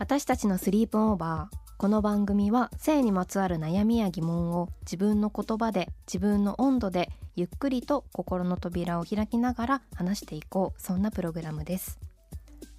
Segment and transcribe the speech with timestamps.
[0.00, 10.80] 私たちのスリープオーバーこの番組は性にまつわる悩みや疑問を自分の言葉で自分の温度でゆっくりと心の扉を開きながら話していこう。
[10.80, 11.98] そんなプログラムです。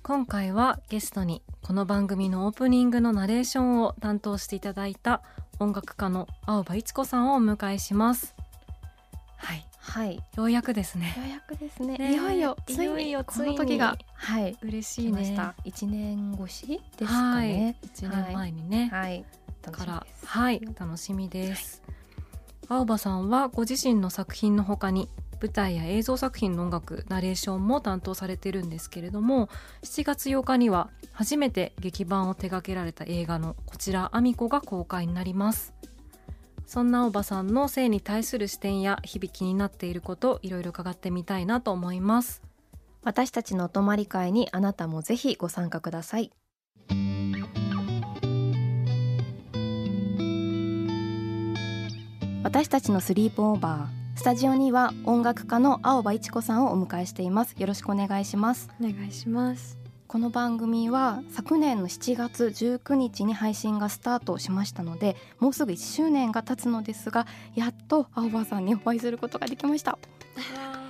[0.01, 5.21] 今回はゲストにこの番組のオープニングのナレーションを担当していただいた
[5.59, 8.33] 音楽家の青葉一子さんをお迎えします。
[9.81, 10.07] はい。
[10.07, 11.13] はいようやくですね。
[11.17, 11.97] ようやくですね。
[11.97, 14.57] ねいよいよついいよいにこの時がはい。
[14.61, 15.11] 嬉しいね。
[15.11, 15.55] 来ました。
[15.65, 17.49] 一年越しですかはい。
[17.49, 19.25] ね1年前にね、はい。
[19.69, 20.61] からはい。
[20.79, 21.83] 楽しみです、
[22.67, 25.09] 青葉さんはご自身の作品の他に
[25.41, 29.49] 舞台や映像作品の音楽ナレーションも担当されてるんですけれども
[29.81, 35.73] 7月8日には初めて劇版を手掛けられた映画のこちら「アミコ」が公開になります
[36.71, 42.41] そんな青葉さんの性に対する視点や日々気になっていることいろいろ伺ってみたいなと思います。
[43.03, 46.31] 私たちのお泊まり会にあなたもぜひご参加ください。
[52.41, 57.53] 私たちのスリープオーバースタジオには音楽家の青葉一子さんをお迎えしています。
[57.57, 58.69] よろしくお願いします。
[58.79, 59.80] お願いします
[60.11, 69.97] この番組は昨年の7月19日に配信がスタートしましたのでもうすぐ1周年が経つのですがやっと青葉さんにお会いすることができました。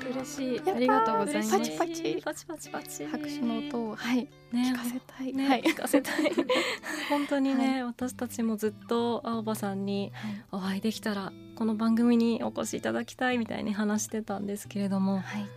[0.09, 0.61] 嬉しい。
[0.67, 1.51] ありがとうございます。
[1.51, 2.21] パチパチ。
[2.25, 3.05] パチパチパチ。
[3.05, 4.27] 拍手の音をはい。
[4.51, 4.73] ね。
[4.73, 5.61] 聞かせたい、ね、はい。
[5.61, 6.31] 聞かせたい。
[7.07, 10.11] 本当にね、私たちもずっと青葉さんに
[10.51, 15.47] お会いできたらこの番組にお越しいただきたいみたいに話してたんですけれどもはい。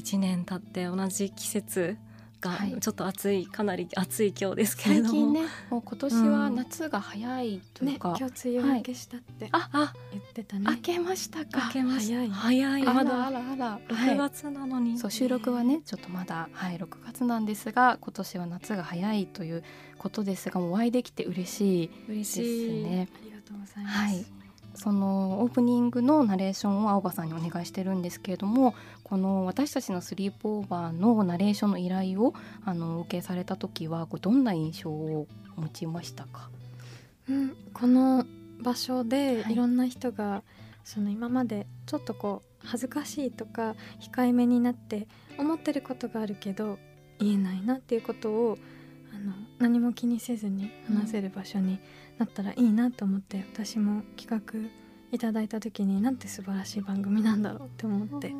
[0.00, 1.98] 1年経って同じ季節
[2.40, 2.76] がはい。
[2.80, 5.40] ちょっと暑いかなり暑い今日ですけれども、最近ね
[5.70, 11.66] もう今年は夏が早いというねか、今日梅雨明けしたってああ言ってたね、明けましたか。
[11.66, 12.30] 明けました早い。
[12.30, 12.82] 早い。
[12.82, 13.10] あらあまだ。
[13.10, 19.64] らあら6月なのに、そう収録はねちょっとまだはい6月なんですが今年は夏が早いという
[19.98, 22.82] ことですがもうお会いできて嬉しい嬉ですしい。
[22.84, 23.08] ね。
[23.14, 24.26] ありがとうございます、はい。
[24.74, 28.76] そのオープニングのナレーションを青葉さんにお願いしてるんですけれども
[29.08, 35.26] この私たちのスリープオーバーのナレーションの依頼をあのお受けされた時はこうどんな印象を
[35.56, 36.50] 持ちましたか？
[37.28, 38.24] うん、この
[38.60, 39.52] 場所ではい。
[39.52, 40.42] いろんな人が、
[40.84, 45.06] その今までちょっとこう恥ずかしいとか控えめになって
[45.38, 46.78] 思ってることがあるけど
[47.18, 48.58] 言えないなっていうことを
[49.14, 51.78] あの何も気にせずに話せる場所に
[52.18, 54.68] なったらいいなと思って、私も企画
[55.10, 58.34] いただいた時になんて素晴らしい番組なんだろうって思って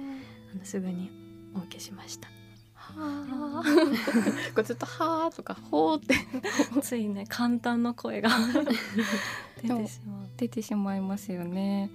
[0.54, 1.10] あのすぐに
[1.54, 2.28] お受けしました。
[2.74, 3.62] はあ。
[4.54, 6.14] これずっと「はあ」とか「ほう」って。
[6.82, 8.30] ついね簡単な声が。
[9.62, 10.28] 出てしまう。
[10.36, 11.90] 出てしまいますよね。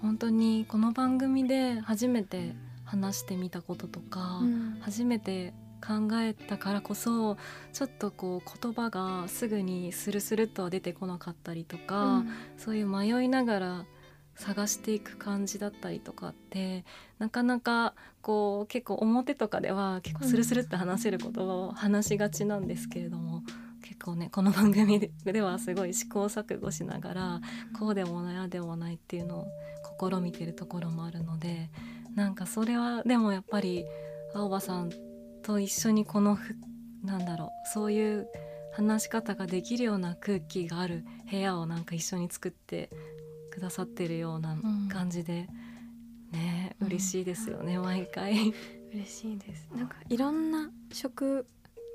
[0.00, 2.54] 本当にこの番組で初めて
[2.84, 4.78] 話してみたこととか、うん。
[4.80, 7.36] 初めて考えたからこそ
[7.72, 12.24] ちょっとこう言葉がすぐにスルスルっとは出てこなかったりとか、
[12.56, 13.84] そういう迷いながら
[14.38, 16.84] 探していく感じだったりとかって
[17.18, 23.42] なかなかこう結構表とかでは結構スルスルって話せる言葉を話しがちなんですけれども、
[23.82, 27.40] 結構ねこの番組ではすごい試行錯誤しながら
[27.78, 29.46] こうでもないあでもないっていうのを
[30.10, 31.70] 試みてるところもあるので
[32.14, 33.84] なんかそれはでもやっぱり
[34.34, 34.90] 青葉さん
[35.42, 36.54] と一緒にこのふ
[37.02, 38.28] なんだろうそういう
[38.72, 42.90] 話し方ができるような空気がある部屋をなんか一緒に作って
[43.58, 44.56] くださってるような
[44.88, 45.48] 感じで、
[46.32, 46.86] ねうん。
[46.86, 48.54] 嬉しいですよね、毎回。
[48.92, 49.68] 嬉しいです。
[49.74, 51.44] なんかいろんな職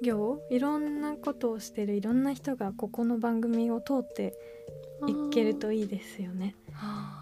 [0.03, 4.33] 業いろんなことをしてるいろんな人がここの番組を通って
[5.07, 6.55] いけるといいですよね。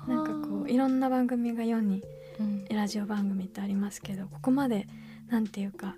[0.08, 2.04] なんかこういろんな番組が世に
[2.40, 2.66] うん。
[2.66, 4.88] ラジオ番組ってありますけどここまで
[5.30, 5.96] なんていうか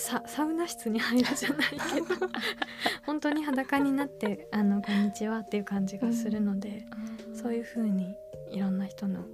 [0.00, 2.26] ササウナ室に入るじゃないけど。
[3.04, 6.86] 本当に裸になって「あのこんにちは」っていう感じがするので、
[7.34, 8.14] そういう風に
[8.50, 9.26] いろんな人の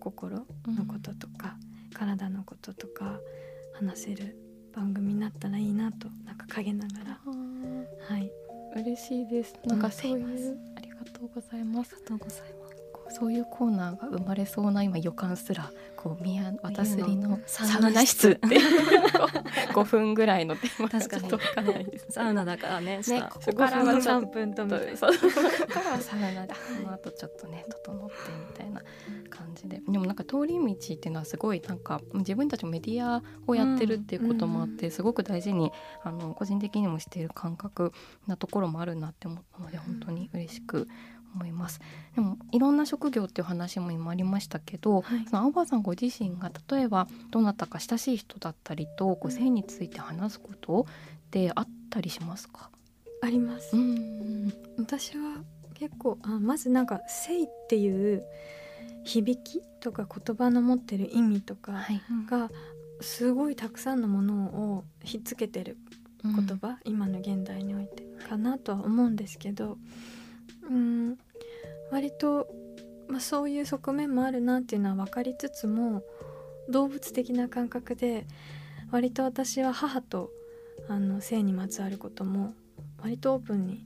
[0.00, 1.58] 心のこととか、
[1.92, 3.20] 体のこととか
[3.74, 4.36] 話せる
[4.72, 7.20] 番組になったらいいなとなんか陰ながら。
[8.08, 8.32] はい。
[8.74, 9.54] 嬉しいです。
[9.66, 10.58] なんかそういう。
[10.76, 11.94] ありがとうございます。
[11.94, 12.65] ありがとうございます
[13.10, 18.58] そういうコーナーが生まれそうな今予感すらこう宮私のササウナ室って
[19.72, 21.28] 5 分ぐらいのテーマ確かに。
[21.28, 22.06] ちょっとわかんないです。
[22.10, 24.92] サウナだからねねここからはちょっ3分とみたいな。
[24.92, 25.06] こ
[25.66, 28.14] こからはサウナでその後ちょっとね整って
[28.48, 28.82] みたいな
[29.30, 29.80] 感じで。
[29.88, 37.92] でもなんか通り道っていうのはすごいなんか自分たちもメディアをやってるっていうこともあって、すごく大事にあの個人的にもしている感覚
[38.26, 40.86] なところもあるなって思ったので本当に嬉しく
[41.36, 41.80] 思います。
[42.14, 50.86] でもいろんな職業っていう話も今ありましたけど、はいその青葉さんご自身が例えばどなたか親しい人だったりとこう性について話すこと
[51.28, 52.70] ってあったりしますか？
[53.22, 55.42] あります、ん私は
[55.74, 58.24] 結構あまずなんか「性」っていう
[59.04, 62.00] 響きとか言葉の持ってる意味とかはい。
[62.28, 62.50] が
[63.00, 64.44] すごいたくさんのもの
[64.76, 65.76] をひっつけてる
[66.24, 69.76] 言葉、今の現代においてかなとは思うんですけど
[70.68, 71.18] うん
[71.90, 72.48] 割と、
[73.08, 76.02] まあ、そういう側面もあるなっていうのは分かりつつも
[76.68, 78.26] 動物的な感覚で
[78.90, 80.30] 割と私は母と
[80.88, 82.54] あの性にまつわることも
[83.00, 83.84] 割とオープンに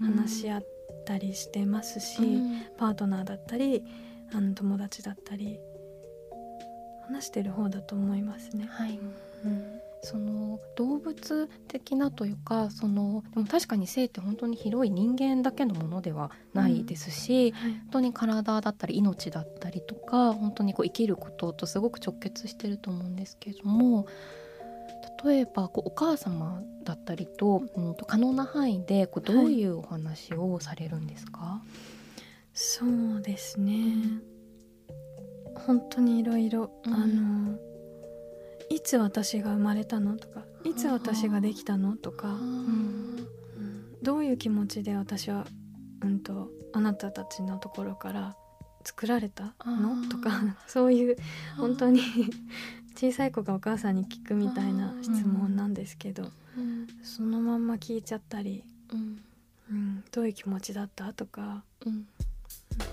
[0.00, 0.66] 話し合っ
[1.06, 3.82] たりしてますし、うんパートナーだったり
[4.32, 5.58] あの友達だったり
[7.06, 8.66] 話してる方だと思いますね。
[8.70, 8.98] はい。
[9.44, 17.70] うんその動物的なというかそのでも確かに性って本当に広い人間だけのものではないですし、はい。
[17.70, 24.06] 本当に体だったり命だったりとか本当にこう生きることとすごく直結してると思うんですけれども
[25.24, 31.62] 例えばこうお母様だったりと,、うん、と可能な範囲でこうどういうお話をされるんですか、
[32.54, 34.20] そうですね。
[35.66, 36.94] 本当にいろいろうん。
[36.94, 37.69] あの
[38.70, 40.16] いつ私が生まれたの？
[40.16, 41.96] とかいつ私ができたの？
[41.96, 43.26] とか、うん。
[44.02, 45.46] どういう気持ちで私は、
[46.02, 48.34] うん、とあなたたちのところから
[48.84, 50.10] 作られたあのー。
[50.10, 50.30] とか
[50.66, 51.16] そういう
[51.56, 52.00] 本当に
[52.96, 56.86] 小さい子がお母さんに聞くみたいな質問なんですけど、うん。
[57.02, 58.62] そのまんま聞いちゃったり、
[58.92, 59.20] うん。
[59.70, 61.12] うん、どういう気持ちだった？
[61.12, 62.06] とかうん。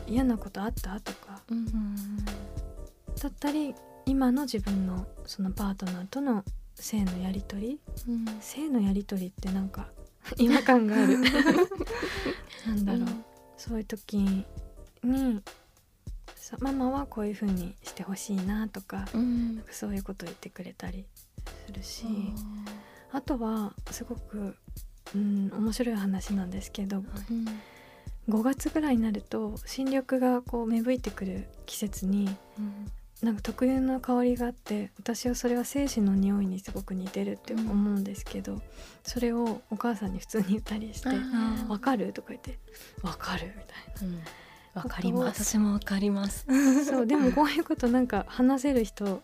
[0.08, 1.00] 嫌なことあった？
[1.00, 1.42] とか。
[1.50, 1.66] うん。
[2.26, 3.74] だったり
[4.08, 6.46] 今の自分のそのパートナーとの
[6.76, 8.26] 性のやり取りうん。
[8.40, 9.90] 性のやり取りってなんか
[10.40, 11.20] 違和感がある。
[12.66, 13.08] なんだろう、
[13.58, 15.44] そういう時に
[16.36, 19.62] さママはこういう風にしてほしいなとかうん。
[19.72, 21.06] そういうこと言ってくれたり
[21.66, 22.06] するし
[23.12, 24.56] あとはすごく、
[25.14, 27.46] うん、面白い話なんですけどうん。
[28.30, 32.92] 5月ぐらいになると新緑がこう芽吹いてくる季節にうん
[33.24, 38.62] なんか特有の香りがあって私はそれは精子の匂いにすごく似てるって思うんですけど、
[39.04, 42.60] それをお母さんに普通に言ったりしてあ「わかる?」とか言って
[43.02, 43.64] 「わかる?」み
[44.00, 44.20] たいうん
[44.76, 45.44] わかります。
[45.44, 49.24] 私もわかりますなそうでも こういうことなんか話せる人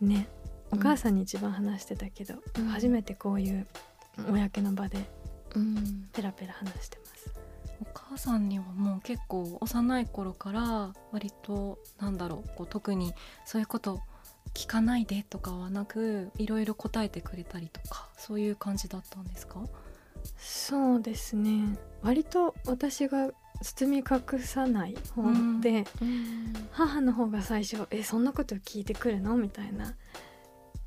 [0.00, 0.26] ね
[0.72, 3.66] お母さんに一番話してたけど、うん初めてこういう
[4.28, 4.98] 公の場で
[5.54, 7.05] うんペラペラ話してます。
[7.80, 13.12] お母さんにはもう結構幼い頃から割となんだろうこう特に
[13.44, 14.00] そういうこと
[14.54, 19.60] 聞かないでとかはなくいろいろ答えてくれたりとかそういう感じだったんですか？
[20.38, 21.78] そうですね。
[22.02, 23.30] 割と私が
[23.62, 25.22] 包み隠さない方
[25.60, 26.54] で、うん。
[26.72, 29.94] 母の方が最初「えそんなこと聞いてくるの?」みたいな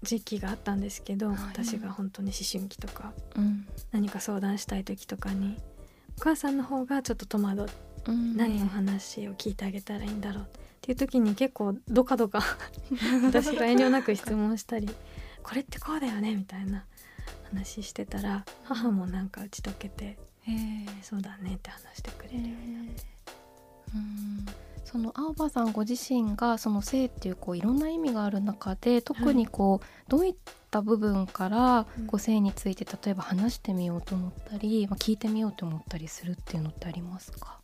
[0.02, 1.38] 時期があったんですけど、はい。
[1.52, 3.68] 私が本当に思春期とかうん。
[3.92, 5.58] 何か相談したい時とかに
[6.20, 7.66] お母さんの方がちょっと戸惑
[8.08, 8.12] う。
[8.12, 8.36] ん。
[8.36, 10.48] 何の話を聞いてあげたらいいんだろうっ
[10.82, 12.42] ていう時に結構ドカドカ。
[13.24, 14.90] 私が遠慮なく質問したり
[15.42, 16.84] 「これってこうだよね」みたいな
[17.50, 20.06] 話してたら母もなんか打ち解けて
[20.42, 23.04] へえ「そうだね」って話してくれるようになって。
[23.96, 24.19] うん
[24.92, 30.36] その青葉さんご自身がその性っていうこういろんな意味がある中で特にこう、どういっ
[30.72, 32.08] た部分からうん。
[32.08, 37.60] こう性について例えば話してみようと思ったり、まあ、聞いてみようと思ったりするっていうのってありますか？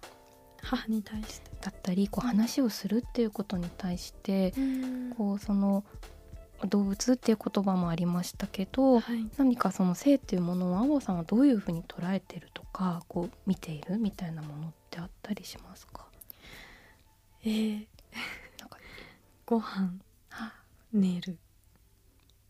[0.61, 1.51] 母に対して。
[1.61, 4.53] だったりこう話をするっていうことに対して
[5.17, 5.83] こうその
[6.67, 9.27] 動物っていう言葉もありましたけど、はい。
[9.37, 16.04] 何かその性っていうものを青葉さんはどういうふうに捉えてるとかこう見ているみたいなものってあったりしますか？
[17.45, 17.85] えー。
[18.59, 18.77] なんか
[19.45, 19.93] ご飯。
[20.29, 20.51] は
[20.91, 21.37] 寝る。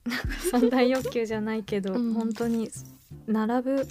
[0.05, 2.13] なんか三大欲求じゃないけど、うん。
[2.13, 2.71] 本当に
[3.27, 3.87] 並ぶ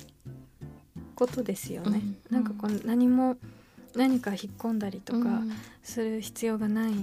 [1.15, 2.35] ことですよね、うん。
[2.35, 3.37] なんかこう何も
[3.95, 5.53] 何か引っ込んだりとかうん。
[5.83, 6.95] する必要がない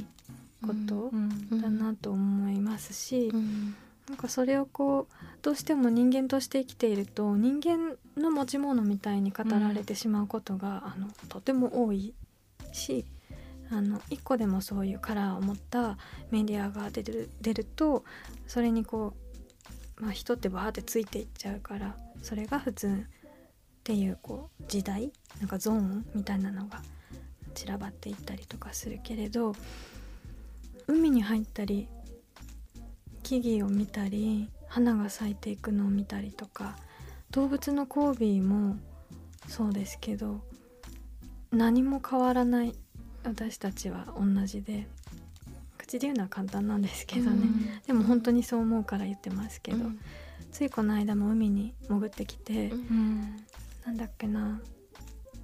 [0.61, 1.61] ことうん。
[1.61, 3.75] だなと思いますし、うん。
[4.09, 12.13] なんかそれをこうどうしても人間として生きていると人間の持ち物みたいに語られてしまうことが、あのとても多い
[12.73, 13.05] し
[13.71, 15.97] あの一個でもそういうカラーを持った
[16.29, 18.03] メディアが出る出ると
[18.45, 19.13] それにこ
[19.99, 22.91] う、まあ、人ってバーってついていっちゃうからそれが普通っ
[23.83, 26.81] ていうこう時代なんかゾーンみたいなのが
[27.55, 29.55] 散らばっていったりとかするけれど
[30.87, 31.87] 海に入ったり
[33.23, 36.75] 木々を見たり花が咲いていくのを見たりとか
[37.31, 38.77] 動物の交尾も
[39.47, 40.41] そうですけど
[41.51, 42.75] 何も変わらない
[43.23, 44.87] 私たちは同じで
[45.77, 47.47] 口で言うのは簡単なんですけどね、
[47.85, 49.99] でも本当にそう思うから言ってますけど、うん。
[50.51, 52.77] ついこの間も海に潜ってきて、うん。
[52.77, 53.45] うん
[53.85, 54.61] なんだっけな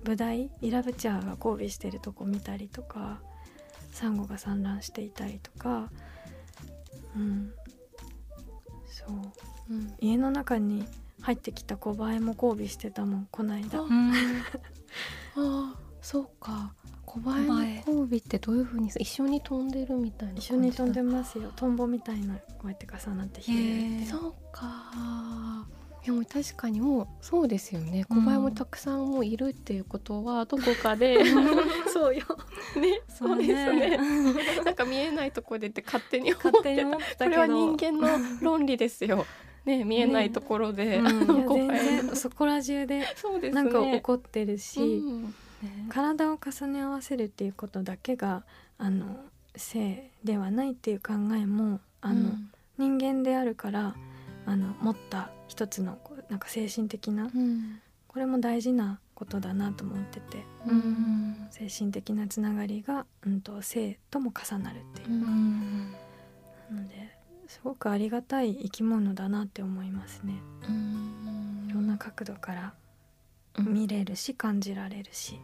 [0.03, 3.19] ブダイイラブチャーが交尾してるとこ見たりとか
[3.91, 5.89] サンゴが産卵していたりとか
[7.15, 7.51] うん。
[8.87, 9.73] そう。
[9.73, 9.93] うん。
[9.99, 10.85] 家の中に
[11.21, 13.85] 入ってきた小バエも交尾してたもんこないだあ
[15.35, 16.73] あそうか
[17.07, 21.53] 小バエの交尾ってどういう風に一緒に飛んでるみたいな一緒に飛んでだますよ。
[21.55, 25.65] トンボみたいなこうやって重なってへひれえそうか。
[26.05, 28.05] でも確かにもうそうですよね。
[28.09, 28.17] うん。
[28.17, 31.17] 小バエもたくさんもういるっていうことはどこかで、
[31.93, 32.25] そうよ。
[32.75, 33.97] ねそうですね。
[34.65, 36.85] なんか見えないところでって勝手に思って
[37.17, 37.25] た。
[37.25, 38.09] これは人間の
[38.41, 39.25] 論理ですよ。
[39.63, 41.09] ね見えないところで、ね。
[41.09, 42.15] うん。
[42.17, 43.63] そこら中でそうですね。
[43.63, 45.85] なんか起こってるし、うんね。
[45.89, 48.43] 体を重ね合わせるっていうことだけが
[48.77, 49.17] あの
[49.55, 52.31] 性ではないっていう考えもあの、
[52.77, 53.95] 人間であるから
[54.45, 57.79] あの持った一つのこうなんか精神的なうん。
[58.07, 61.47] これも大事なことだなと思っててうん。
[61.51, 65.21] 精神的なつながりが、うん、と性とも重なるっていうううん。
[65.21, 65.91] ん
[66.71, 70.33] なのですごくありがたい生き物だなって思いますね。
[70.67, 71.67] うん。
[71.69, 72.61] いろんな角度から。
[72.61, 72.86] うん
[73.63, 75.39] 見れるし感じられるし。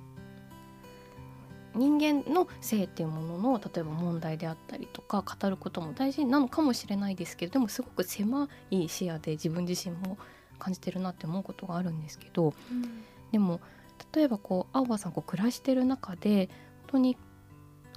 [1.76, 10.18] 人間の性っていうものの例えば問題であったりとか語ることも大事なのかもしれないですけどでもすごく狭い視野で自分自身も
[10.60, 12.54] 感じてるなって思うことがあるんですけど
[13.32, 13.60] でも
[14.14, 16.50] 例えばこう青葉さんこう暮らしてる中で
[16.84, 17.18] 本当に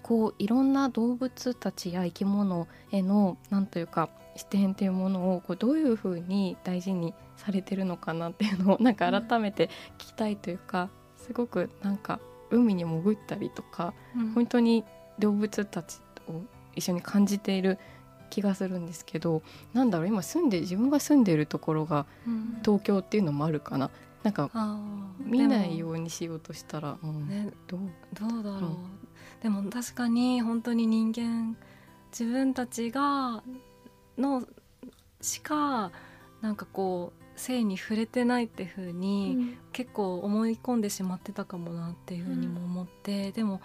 [0.02, 13.94] こういろんな動物たちや生き物へのなんというか視点っていうものをこうどういうふうに大事にされてるのかなっていうのをなんか改めて聞きたいというかすごくなんか海に潜ったりとか
[14.34, 14.84] 本当に
[15.18, 16.42] 動物たちを
[16.74, 17.78] 一緒に感じている
[18.30, 22.58] 気がするんですけどなんだろう今住んで自分が住んでいるところがうん。
[22.64, 23.90] 東京っていうのもあるかな。
[24.22, 25.24] なんかあー。
[25.24, 27.28] 見ないようにしようとしたら、うん。
[27.28, 27.80] ねどう
[28.12, 28.72] どうだろう、う？
[28.72, 28.76] ん
[29.40, 31.56] でも確かに本当に人間
[32.10, 33.42] 自分たちが
[34.18, 34.46] の
[35.20, 35.90] しか
[36.40, 43.60] なんかこう性に触れてないっていう風に、結構思い込んでしまってたかもなっていうふうにも思って、でも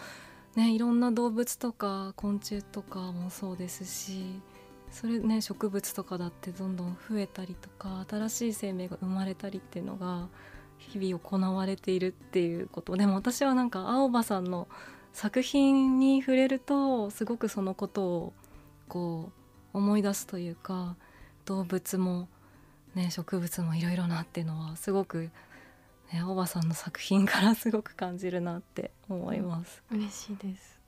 [0.55, 4.41] ねいろんな動物とか昆虫とかもそうですし
[4.91, 10.27] それね植物とかだってどんどん増えたりとか新しい生命が生まれたりっていうのが
[10.77, 12.97] 日々行われているっていうこと。
[12.97, 14.67] でも私はなんか青葉さんの
[15.13, 18.33] 作品に触れるとすごくそのことを
[18.87, 19.40] こう
[19.73, 20.95] 思い出すというか
[21.45, 22.27] 動物も、
[22.95, 25.29] ね、植物もいろいろなっていうのはすごく、
[26.11, 29.81] ね、青葉さんの作品からすごく感じるなって思います。
[29.91, 30.79] 嬉しいです。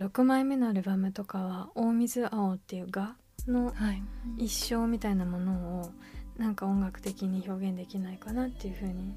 [0.00, 3.14] 6枚目のアルバムとかは「大水青」っていう画
[3.46, 4.02] のはい、
[4.38, 5.90] 一生みたいなものを
[6.38, 9.14] なんか音楽的に表現できないかなっていう風に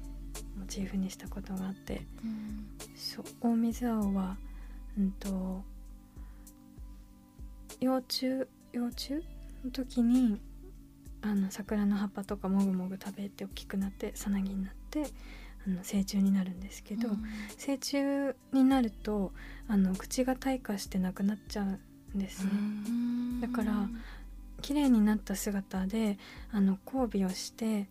[0.58, 2.02] モチーフにしたことがあって
[2.94, 4.36] そう大水青は
[4.98, 5.64] うんと
[7.80, 9.14] 幼虫幼虫
[9.64, 10.40] の時に
[11.22, 15.04] あの桜の葉っぱとかもぐもぐ食べて大きくなってさなぎになって
[15.66, 17.08] あの成虫になるんですけど、
[17.56, 19.32] 成虫になると
[19.66, 22.44] あの口が退化してなくなっちゃうんです。
[22.44, 22.50] ね。
[23.40, 23.88] だから
[24.62, 26.18] 綺麗になった姿で
[26.52, 27.88] あの交尾をして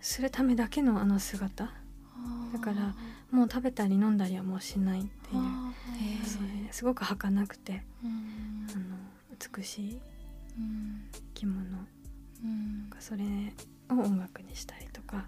[0.00, 1.70] するためだけのあの姿。
[2.52, 2.94] だから
[3.30, 5.68] もう食べたり飲んだりはもうしないっていう。
[6.24, 8.66] そういうすごく儚くてうん。
[8.70, 8.96] あの
[9.56, 10.00] 美しい
[10.58, 11.08] うん。
[11.12, 11.64] 生き物。
[12.42, 12.90] うん。
[12.98, 13.24] それ
[13.90, 15.26] を音楽にしたりとか。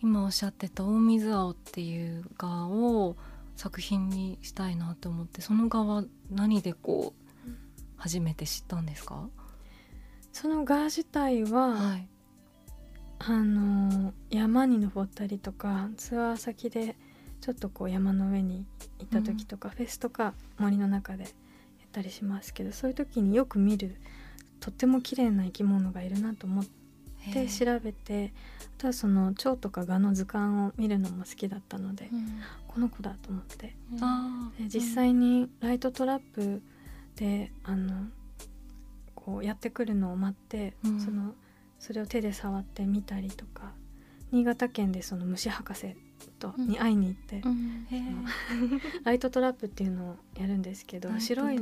[0.00, 3.16] 今おっしゃってた「大水青」っていう画を
[3.56, 7.50] 作品にしたいなと思ってその画は何でこう
[7.96, 9.28] 初めて知ったんですか？
[10.32, 12.08] そのガ自体は、はい。
[13.18, 16.94] あの山に登ったりとかツアー先で
[17.40, 18.66] ちょっとこう山の上に
[18.98, 21.30] 行った時とか、フェスとか森の中でや
[21.96, 23.96] ったりしますけどそういう時によく見る
[24.60, 26.64] とっても綺麗な生き物がいるなと思っ
[27.32, 28.32] て調べて
[28.78, 32.10] あとはその蝶とか蛾の図鑑を見るのも好きだったので、
[32.68, 33.74] この子だと思って。
[34.02, 36.60] あで実際にライトトラップ
[37.16, 38.08] であの
[39.14, 41.00] こうやってくるのを待って、うん。
[41.00, 41.32] その
[41.78, 43.72] それを手で触ってみたりとか
[44.30, 45.96] 新潟県でその虫博士
[46.38, 46.68] とうん。
[46.68, 47.42] に会いに行って、
[49.04, 51.58] ラ イトトラップっていうのをやるんですけど白い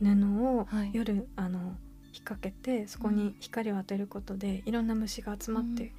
[0.00, 0.90] 布をはい。
[0.92, 1.76] 夜、あの
[2.12, 5.92] 引っ掛けてそこに光を当てることでいろんな虫が集まって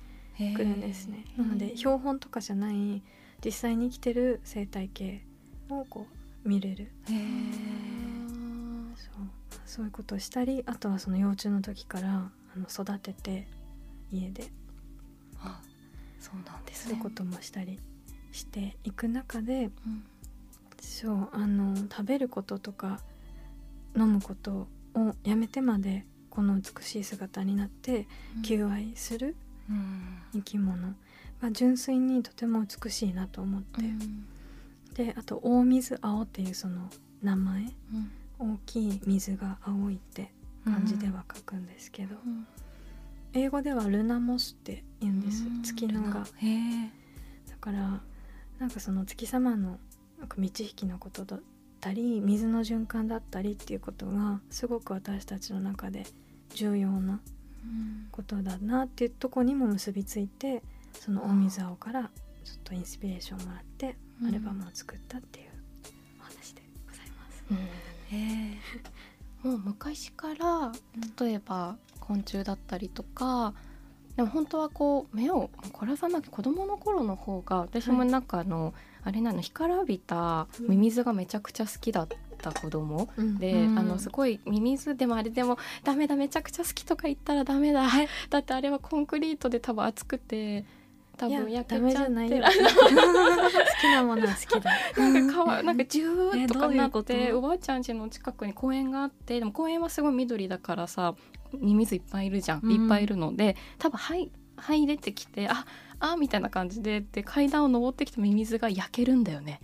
[0.56, 1.26] くるんですね。
[1.38, 3.02] うんなので標本とかじゃない
[3.44, 5.24] 実際に生きてる生態系
[5.70, 6.08] をこ
[6.46, 6.92] う見れる。
[7.08, 7.18] そう。
[9.66, 13.48] そういうことをしたりあとはその幼虫の時からあの育てて
[14.12, 14.52] 家で。
[15.42, 15.62] あ
[16.20, 16.92] そうなんですね。
[16.92, 17.80] そういうこともしたり
[18.32, 20.04] していく中でうん。
[20.82, 23.00] そうあの食べることとか
[23.98, 28.08] 飲むことをやめてまでこの美しい姿になって
[28.46, 29.36] 求愛する
[29.70, 30.20] うん。
[30.34, 30.96] 生き物。
[31.42, 34.26] が純粋にとても美しいなと思って、うん。
[34.94, 36.90] であと大水青っていうその
[37.24, 37.62] 名前。
[37.62, 37.66] う
[37.98, 38.12] ん。
[38.40, 40.32] 大きい水が青いって
[40.64, 42.48] 漢字では書くんですけど、うん
[43.34, 45.44] 英語ではルナモスって言うんです。
[45.46, 45.62] うん。
[45.62, 46.26] 月のが
[47.50, 48.02] だから
[48.60, 49.80] なんかその月様の
[50.18, 51.42] なんか満ち引きのことだっ
[51.80, 56.06] たり水の循環だったりっていうことがすごく私たちの中で
[56.54, 57.20] 重要な
[57.64, 58.08] うん。
[58.12, 62.10] ことだなっていうとこにも結びついてその大水青から
[62.44, 64.28] ちょっとインスピレーションをもらってうん。
[64.28, 65.48] アルバムを作ったっていう
[66.20, 67.44] お話でございます。
[67.52, 69.52] うん。
[69.52, 70.72] もう昔から
[71.24, 71.78] 例えば
[72.10, 73.54] 昆虫だったりとか
[74.16, 82.08] でも本当はこう目を凝らさなきゃ子供の頃の方が私もなんかあの、あれなの干からびたミミズがめちゃくちゃ好きだっ
[82.40, 83.38] た子供うん。
[83.38, 83.80] で、うん。
[83.80, 87.88] あのすごいミミズでもあれでもダメだめちゃくちゃ好きとか言ったらダメだ
[88.30, 90.66] だってあれはコンクリートで多分熱くて
[91.18, 92.50] 多いや分焼けちゃって 好
[93.82, 94.72] きなものは好きだ。
[94.98, 97.38] なんか川なんかジューッとかなってと？
[97.38, 101.16] おばあちゃん家の近くに公園があってでも公園はすごい緑だからさ
[101.58, 102.72] ミミズいっぱいいるじゃん、うん。
[102.72, 105.66] いっぱいいるので多分はいはい出てきてあ
[106.00, 109.60] あみたいな感じでで階段を登ってきたミミズが焼けるんだよね。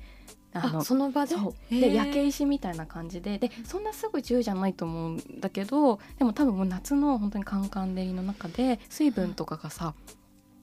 [0.53, 1.35] あのあその場で？
[1.69, 9.95] で焼け石みたいな感じででそんなすぐ10じゃないと思うんだけどでも多分もう夏の本当にカンカン照りの中で水分とかがさ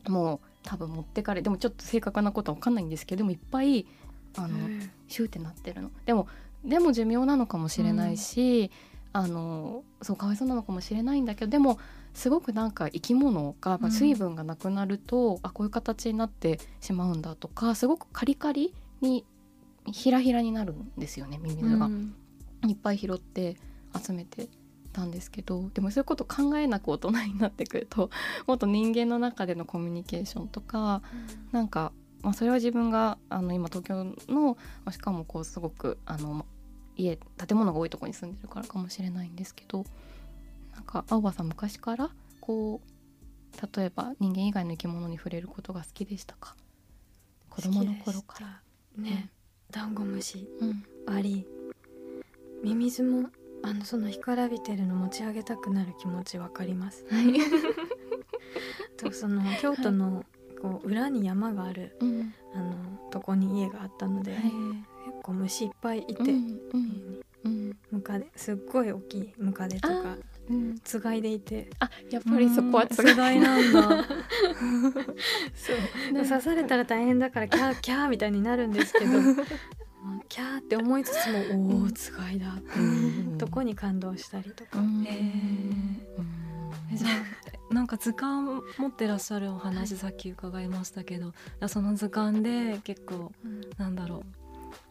[0.09, 3.87] もう多分持ってかれでもちょっと正確なことは分かんないんですけどでもいっぱい
[4.37, 4.57] あの
[5.09, 5.91] シューってなってるの。
[6.07, 6.27] でも
[6.65, 8.71] でも寿命なのかもしれないし、
[9.13, 11.79] あのそうかわいそうなのかもしれないんだけどでも
[12.15, 19.25] すごくなんか生き物がまあうん水分がなくなると、あこういう形になってしまうんだとかすごくカリカリに
[19.91, 22.15] ひらひらになるんですよねミミズが、うん。
[22.69, 23.57] いっぱい拾って
[24.01, 24.49] 集めて
[24.93, 28.11] たんですけどでもそういうこと考えなく大人になってくると
[28.47, 31.03] もっと人間の中でのコミュニケーションとか
[31.51, 36.45] なんか、まあ、それは自分があの今東京のまあしかもこうすごくあのま
[36.97, 39.85] 家建物が多いところに住んでるからかもしれないんですけど
[40.75, 46.57] なんか青葉さん昔からこう例えば人間以外の生き物に触れることが好きでしたか？
[47.51, 48.63] 子供の頃から。
[48.97, 49.21] 好きでした。
[49.21, 49.31] ね
[49.71, 50.49] ダンゴムシ。
[50.61, 50.85] うん。
[51.07, 51.47] アリ。
[52.63, 53.29] ミミズも
[53.63, 57.05] あのその干からびてるの持ち上げたくなる気持ちわかります。
[57.11, 57.35] はい。
[58.97, 60.25] とその京都の
[60.61, 62.35] こう裏に山があるうん。
[62.55, 62.75] あの
[63.11, 64.43] とこに家があったので、はい。
[64.45, 64.53] 結
[65.23, 66.61] 構虫いっぱいいて、うんう家んに
[67.45, 70.17] うんムカデすっごい大きいムカデとか
[70.49, 70.79] うん。
[70.83, 71.71] つがいでいて。
[71.79, 73.39] あやっぱりそこはつがい。
[73.41, 73.83] なんだ。
[75.55, 76.27] そう。
[76.27, 79.11] 刺されたら大変だからキャー キャーみたいになるんですけど
[80.29, 83.39] キャーって思いつつもおおつがいだってうん。
[83.39, 87.09] とこに感動したりとか、えじゃ
[87.71, 91.33] あなんか図鑑持ってらっしゃるお話さっき伺いましたけど、
[91.69, 93.33] その図鑑で結構
[93.79, 94.42] なんだろう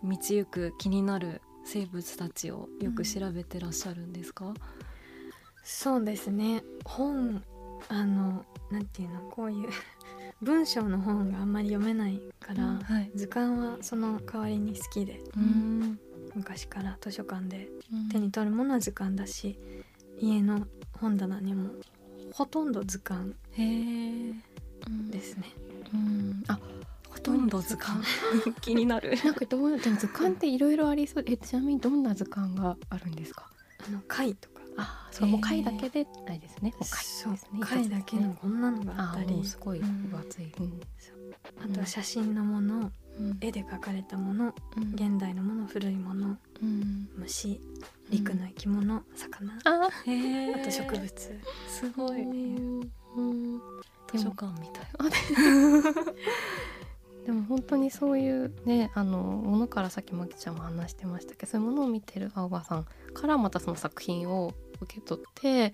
[0.03, 4.53] 道行く気になる生物たちをよく調べてらっしゃるんですか、
[5.63, 6.63] そうですね。
[6.85, 7.43] 本
[7.89, 9.69] あのなんていうのこういう
[10.41, 13.11] 文章の本があんまり読めないから、はい。
[13.15, 15.99] 図鑑はその代わりに好きでうん。
[16.33, 18.09] 昔から図書館でうん。
[18.09, 19.59] 手に取るものは図鑑だし
[20.19, 21.69] 家の本棚にも
[22.33, 23.35] ほとんど図鑑
[25.09, 25.43] ですね。
[25.93, 26.43] うん。
[26.47, 26.59] あ
[27.21, 28.03] ほとんど図鑑？
[28.61, 29.15] 気になる。
[29.23, 31.23] なんかどうでも図鑑っていろいろありそう。
[31.27, 33.49] えちなみにどんな図鑑があるんですか？
[33.87, 34.61] あの貝とか。
[34.77, 37.59] あそれも貝だけであれですね、もう貝ですね。
[37.61, 39.45] 貝だけのこんなのがああったり。
[39.45, 40.81] すごい分厚い、うん。
[41.63, 43.37] あと写真のものうん。
[43.41, 44.93] 絵で描かれたものうん。
[44.93, 47.09] 現代のもの古いものうん。
[47.17, 47.59] 虫
[48.09, 49.53] 陸の生き物魚。
[49.65, 51.39] あへあと植物。
[51.67, 52.21] すごい。
[52.23, 53.61] うん
[54.13, 54.85] 図書館みたい
[57.25, 65.73] でも本当にそういうねあのものからさっきまきちゃんも話してましたけどそういうものを見てる青葉さんからまたその作品を受け取って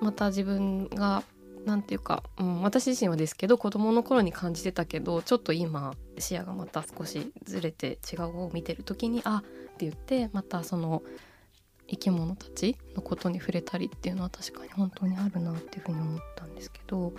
[0.00, 1.22] また自分が
[1.64, 11.02] なんていうか、うん、私自身はですけど子供の頃に感じてたけどちょっと今視野がまた少しずれて違う方を見てる時にあって言ってまたその
[11.88, 17.12] 生き物たちのことに触れたりっていうのは確かに本当にあるなっていうふうに思ったんですけど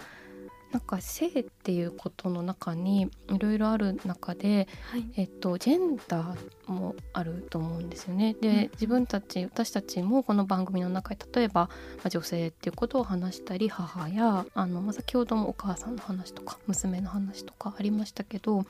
[0.75, 5.05] なんか性っていうことの中にいろいろある中で、はい。
[5.15, 8.35] えっと、ジェンダーもあると思うんですよね。
[8.41, 8.71] で、うん。
[8.73, 11.69] 自分たち私たちもこの番組の中で例えば、ま
[12.03, 18.65] あ、女性っていうことを話したり母やあの、まあ先ほどもお母さんの話とか娘の話とかありましたけど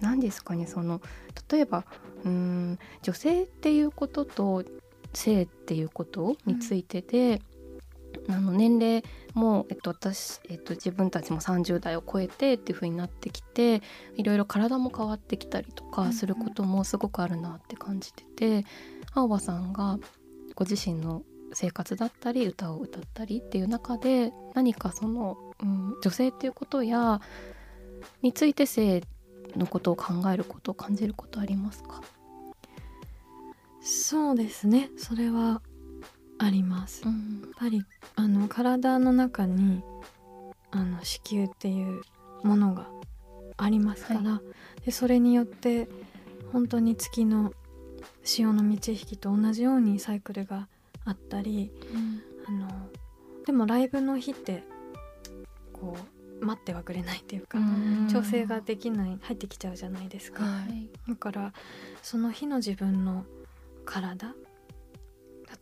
[0.00, 1.00] 何ですかねその
[1.48, 1.84] 例えば
[2.24, 4.64] うーん女性っていうことと
[5.12, 7.40] 性っていうことについてで、
[8.28, 13.82] あの年齢も、えっと、私、えっと、自分たちも30代を超えてっていう風になってきて
[14.16, 18.64] いろいろ体も変わってきたりとかすることもすごくあるなって感じてて、
[19.14, 19.98] 青葉さんが
[20.54, 27.20] ご自身の生活だったり歌を歌ったりっていう中で何かその、うん、女性っていうことや
[28.22, 29.02] について性
[29.54, 32.02] のことを考えることを感じることありますか？
[33.80, 34.90] そうですね。
[34.98, 35.62] それは
[36.38, 37.02] あります。
[37.04, 39.82] やっんぱりあの体の中に
[40.70, 42.02] あの子宮っていう
[42.42, 42.86] ものが
[43.56, 44.40] ありますから、
[44.84, 45.88] でそれによって
[46.52, 47.52] 本当に月の
[48.22, 50.68] 潮の満ち引きと同じようにサイクルが
[51.04, 51.70] あったり
[52.46, 52.68] あの
[53.46, 54.62] でもライブの日って
[55.72, 55.96] こ
[56.42, 57.58] う待ってはくれないっていうか、
[58.12, 60.88] 調整ができない入ってきちゃうじゃないですか、はい。
[61.08, 61.52] だから
[62.02, 63.24] その日の自分の
[63.86, 64.34] 体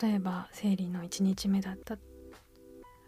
[0.00, 1.96] 例えば生理の1日目だった。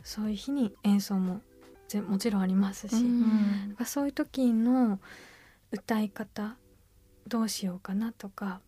[0.02, 1.40] そういう日に演奏も
[1.88, 5.00] ぜもちろんありますし、うんそういう時の
[5.72, 6.56] 歌い方
[7.26, 8.60] どうしようかなとか。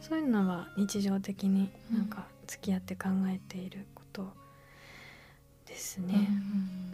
[0.00, 4.32] そういうのは日常的になんか付き合って考えていること
[5.66, 6.28] ですね。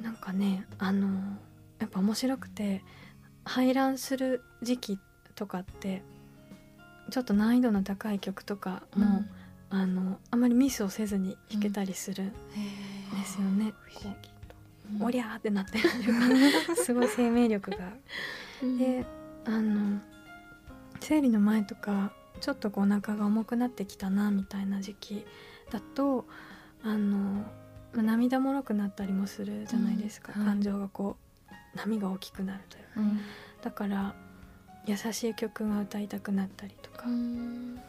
[0.02, 1.08] なんかねあの
[1.78, 2.82] やっぱ面白くて
[3.44, 4.98] 排卵する時期
[5.34, 6.02] とかって
[7.10, 9.22] ちょっと難易度の高い曲とかも、
[9.74, 12.34] あのあまりミスをせずに弾けたりするんで
[13.24, 13.72] すよね。
[13.94, 14.10] こ
[15.00, 15.88] うおりゃーってなってる
[16.76, 17.78] すごい生命力が。
[18.78, 19.06] で
[19.46, 19.98] あの
[21.00, 25.24] 生理の前とかちょっとこうお腹が重くなってきたなみたいな時期
[25.70, 26.26] だと
[26.84, 27.46] あの、
[27.94, 30.42] まあ涙もろくなったりもするじゃないですか、うん。
[30.42, 30.54] はい。
[30.54, 31.16] 感情がこ
[31.50, 32.90] う波が大きくなるというか。
[32.96, 33.20] うん。
[33.62, 34.14] だから
[34.84, 37.80] 優しい曲が歌いたくなったりとか、うん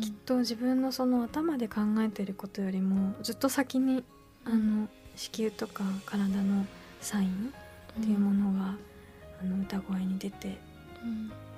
[0.00, 4.02] きっと自分のその頭で考えてることよりもずっと先に
[4.44, 6.66] あの子宮とか体の
[7.00, 7.52] サイン
[8.00, 8.74] っていうものが、
[9.40, 10.58] あの歌声に出て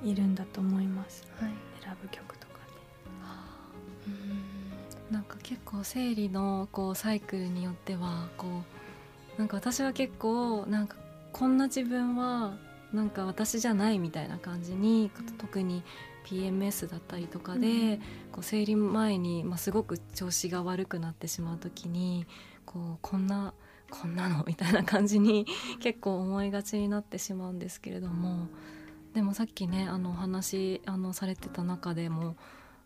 [0.05, 1.27] いるんだと思います。
[1.41, 1.51] はい。
[1.83, 2.57] 選ぶ曲とか
[5.11, 8.47] なんか結構生理のこうサイクルによってはこ
[9.37, 10.97] うなんか私は結構なんか
[11.33, 12.57] こんな自分は
[12.93, 15.83] なんか私じゃないみたいな感じに特に
[16.27, 18.01] PMS だったりとかで、うん。
[18.33, 22.27] こう生理前に、まあ、すごく調子が悪くなってしまう時に
[22.67, 23.55] こうこんな
[23.91, 25.47] こんなのみたいな感じに
[25.81, 28.49] 結構思いがちになってしまうんですけれども
[29.15, 32.37] でもさっきねあのお話あのされてた中でも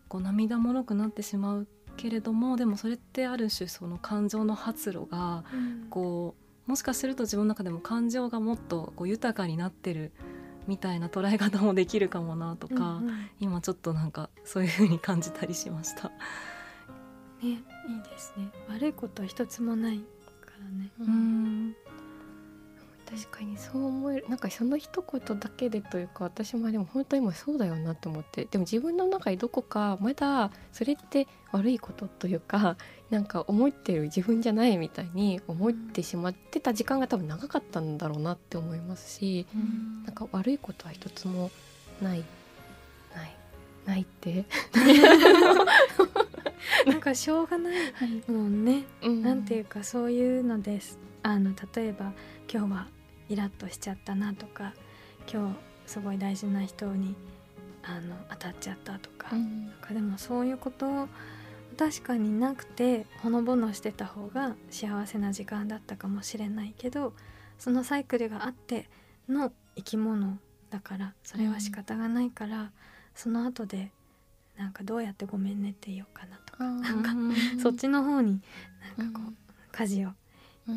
[0.07, 5.43] こう涙もろくなってしまうけれどもでもそれってある種その感情の発露が
[5.89, 6.35] こ
[6.67, 10.13] うもしかすると自分の中でも感情がもっとこう豊かになってる
[10.67, 13.07] みたいな捉え方もできるかもなとか、うんうん。
[13.07, 16.11] ね今ちょっとなんかそういう風に感じたりしました。
[17.41, 18.47] いいですね。
[18.69, 20.05] 悪いことは一つもないか
[20.59, 20.91] らね。
[20.99, 21.75] うん
[23.13, 24.25] 確かにそう思える。
[24.29, 28.45] なんかその一言だけでというか私もでも本当に今そうだよなと思って。
[28.45, 32.77] でも自分の中にどこかまだそれって悪いことというか
[33.11, 39.45] なんか思ってる自分じゃないみたいに思ってしまってた時間が多分長かったんだろうなって思いますし
[40.05, 41.51] なんか悪いことは一つも
[42.01, 42.23] ない
[43.13, 43.35] ない
[43.85, 44.45] ないって、
[46.85, 48.31] なんかしょうがない。
[48.31, 49.23] もんね、うん。
[49.23, 50.99] なんていうかそういうのです。
[51.23, 52.13] あの例えば
[52.51, 52.87] 今日は
[53.31, 54.73] イラッとしちゃったなとか
[55.31, 55.49] 今
[55.85, 57.15] 日すごい大事な人に
[57.83, 61.07] あの当たっちゃったとか,、うんなんかでもそういうこと
[61.77, 67.13] 確かになくてほのぼのしてた方が幸せな時間だったかもしれないけど
[67.57, 68.89] そのサイクルがあって
[69.29, 70.37] の生き物
[70.69, 72.71] だからそれは仕方がないから、
[73.13, 73.91] その後で
[74.57, 77.09] なんかどうやってごめんねって言おうかなとか、なんか
[77.61, 78.41] そっちの方に
[78.97, 79.33] なんかこう、
[79.71, 80.11] 舵を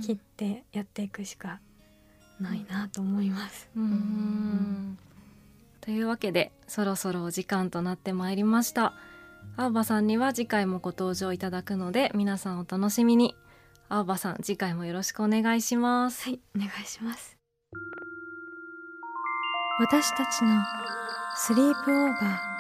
[0.03, 1.61] 切ってやっていくしか
[2.40, 3.68] ないなと思います。
[3.77, 4.99] うんん
[5.81, 8.94] というわけでそろそろお時間となってまいりました
[9.57, 13.37] 青葉さんには次回もご登場いただくので皆さんお楽しみに
[13.90, 17.37] 青葉さん次回もよろしくお願いしますはい、お願いします。
[19.77, 20.62] 私たちの
[21.37, 22.54] スリープオーバー。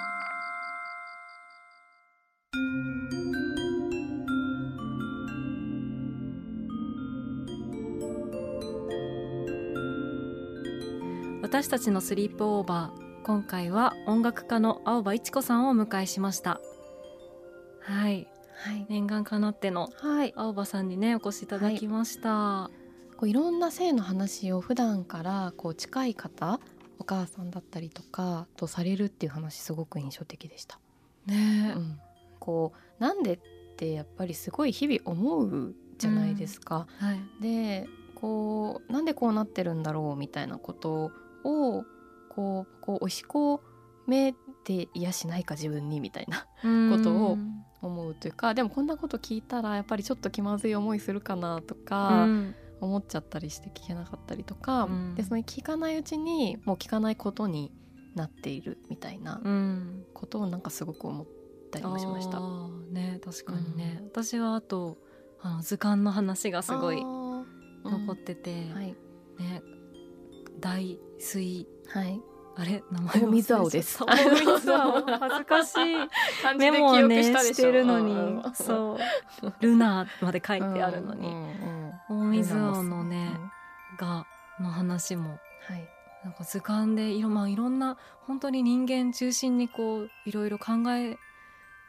[11.64, 16.60] 私たちのスリープオーバー今回は音楽家の青葉一子さんをお迎えしました。
[17.80, 18.28] はい。
[18.54, 22.70] はい、念願かなってのはい、青葉さんにねお越しいただきました、
[23.16, 26.60] こういろんな性の話を普段からこう近い方
[26.98, 30.78] お母さんだったりとかとされるっていう話すごく印象的でした。
[31.24, 31.72] ね。
[31.74, 31.98] うん、
[32.40, 33.38] こうなんでっ
[33.78, 36.86] てやっぱりすごい日々思うじゃないですか。
[36.98, 37.42] はい。
[37.42, 41.10] でこうなんでこうなってるんだろうみたいなこと
[41.44, 41.84] を
[42.28, 43.60] こうこう押し込
[44.06, 46.46] めていやしないか自分にみたいな。
[46.96, 47.38] ことを
[47.82, 52.54] 思うというかでもこんなこと聞いたらやっぱりちょっと気まずい思いするかなとか、うん。
[52.80, 55.14] 思っちゃったりして聞けなかったりとか、うん。
[55.14, 57.72] でその聞かないうちにもう聞かないことに
[58.14, 60.04] なっているみたいなうん。
[60.12, 61.26] ことをなんかすごく思っ
[61.70, 62.40] たりもしました。
[62.90, 64.98] ね確かにね、私はあと
[65.40, 68.94] あの図鑑の話がすごい残ってて、はい、
[69.38, 69.62] ね
[70.64, 71.66] 大水。
[71.88, 72.18] はい、
[72.56, 72.82] あれ？
[72.90, 73.98] 名前大水青です。
[74.02, 74.92] 水青。
[75.04, 75.78] 恥ずかしい。
[76.56, 78.42] メモをねしてるのに。
[78.54, 78.98] そ
[79.42, 79.52] う。
[79.60, 81.28] ルナーまで書いてあるのに、
[82.08, 83.38] 大水青のね、
[83.98, 84.26] が
[84.58, 85.38] の話も。
[85.68, 85.86] はい、
[86.24, 91.18] なんか図鑑でいろ,、まあ、いろんな本当に人間中心にこういろいろ考え、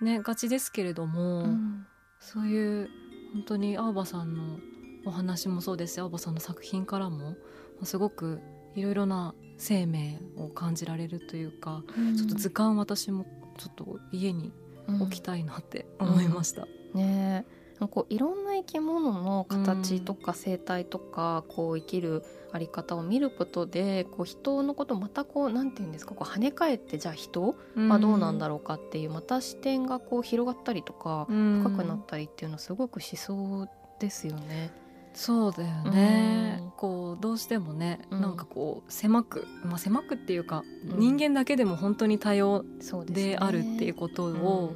[0.02, 1.88] ね、がちですけれども、うん。
[2.20, 2.90] そういう
[3.34, 4.60] 本当に青葉さんの
[5.06, 7.36] お話もそうですし青葉さんの作品からもま
[7.84, 8.42] あすごく
[8.76, 11.84] いろいろな生命を感じられるというか、
[12.18, 13.26] ちょっと図鑑私も
[13.58, 14.52] ちょっと家に
[14.88, 16.68] 置きたいなって思いました。
[16.94, 17.56] ねえ。
[17.88, 31.64] こういろんな生き物の形とか生態とか、こう生きるあり方を見ることでこう人のことをまたこうなんて言うんですかこう跳ね返ってじゃあ人はどうなんだろうかっていうまた視点がこう広がったりとかうん。
[31.64, 34.72] 深くなったりっていうのすごくしそうですよね。
[35.15, 36.71] そうだよね、うん。
[36.71, 38.21] こうどうしてもね、うん。
[38.21, 40.99] なんかこう狭く、まあ、狭くっていうか、うん。
[40.99, 42.63] 人間だけでも本当に多様
[43.06, 44.75] であるっていうことを、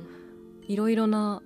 [0.68, 1.42] いろいろな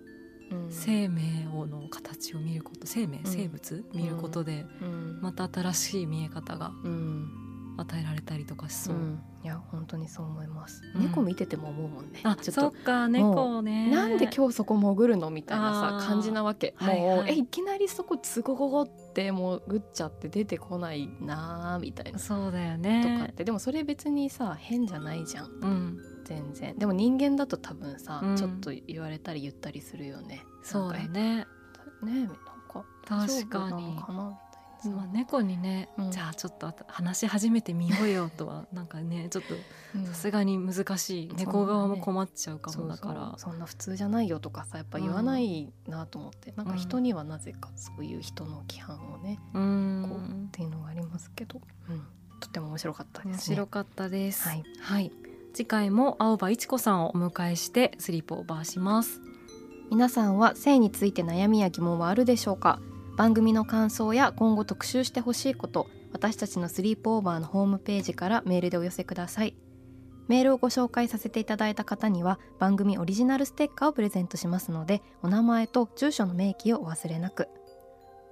[0.51, 0.67] うん。
[0.69, 3.21] 生命をの形を見ること生命、ん。
[3.25, 5.19] 生物見ることで、うん。
[5.21, 7.42] また新しい見え方がうん
[7.77, 8.95] 与えられたりとかしそう。
[8.95, 9.21] うん。
[9.43, 11.01] いや本当にそう思います、うん。
[11.01, 12.21] 猫見てても思うもんね。
[12.23, 12.61] あちょっと。
[12.61, 13.89] そっか猫ね。
[13.89, 16.75] なんで今日そこ潜るのみたいなさ感じなわけ。
[16.79, 17.17] もう、はい。
[17.19, 23.43] はいえいきなりそこつごごごってもうぐっちゃって出てこないなーみたいな、そうだよとかっねて。
[23.43, 25.45] でもそれ別にさ変じゃないじゃん。
[25.45, 25.97] うん。
[26.25, 26.77] 全然。
[26.77, 28.37] でも人間だと多分さ、うん。
[28.37, 30.43] ちょっと言われたり言ったりするよね。
[30.63, 31.07] そうだね。
[31.09, 31.45] ね
[32.05, 33.97] えなんか確かに。
[33.97, 34.39] かな？
[34.89, 39.53] まあ、猫にね、うんじゃあちょっと話し始めてみようよとはなんかねちょっと
[39.95, 40.05] うん。
[40.05, 43.33] さすがに難しい、うん猫側も困っちゃうかもだから。
[43.37, 52.03] そんな普通じゃないよとかさやっぱ言わないなと思って、なんか人にはなぜかそういう人の規範をね、うこうんっていうのがありますけど、うん、
[52.39, 53.33] とても面白かったですね。
[53.33, 54.47] 面白かったです。
[54.47, 55.11] はい、はい、
[55.53, 59.19] 次回も青葉一子さんをお迎えしてスリープオーバーします。
[59.91, 62.79] 皆さんは性について悩みや疑問はあるでしょうか？
[63.15, 69.55] 番組の感想や今後特集してほしいこと私たちのスリープオーバーのホームページからメールでお寄せください。
[70.27, 77.49] メールをご紹介させていただいた方には番組オリジナルステッカーをプレゼントしますのでお名前と住所の明記をお忘れなく。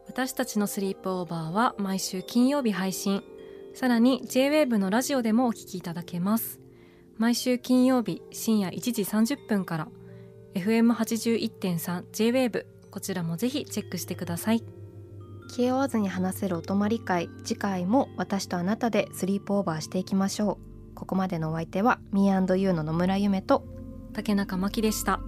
[0.08, 3.24] 私たちのスリープオーバーは毎週金曜日配信。
[3.74, 6.60] さらに JWAVE のラジオでもお聞きいただけます。
[7.18, 9.88] 毎週金曜日深夜1時30分から
[10.56, 14.64] FM81.3 JWAVE こちらもぜひチェックしてください。
[15.50, 20.60] 気負わずに話せるお泊まり会次回も私とあなたでスリープオーバーしていきましょ
[20.94, 20.96] う。
[20.96, 23.66] ここまでのお相手は Me&You の野村ゆめと
[24.14, 25.22] 竹中真希でした